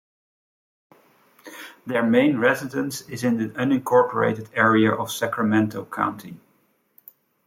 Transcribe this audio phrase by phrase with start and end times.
[1.85, 6.39] Their main residence is in the unincorporated area of Sacramento County.